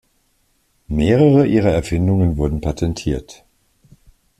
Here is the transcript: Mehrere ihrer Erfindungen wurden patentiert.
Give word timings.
Mehrere 0.87 1.45
ihrer 1.45 1.69
Erfindungen 1.69 2.35
wurden 2.37 2.59
patentiert. 2.59 3.45